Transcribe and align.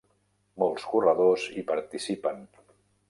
Molts 0.63 0.87
corredors 0.93 1.45
hi 1.57 1.65
participen. 1.73 2.43